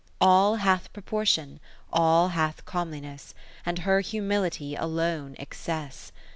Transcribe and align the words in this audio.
All 0.19 0.55
hath 0.55 0.91
proportion, 0.93 1.59
all 1.93 2.29
hath 2.29 2.65
come 2.65 2.91
liness, 2.91 3.35
And 3.67 3.77
her 3.85 3.99
Humility 3.99 4.73
alone 4.75 5.35
excess. 5.37 6.11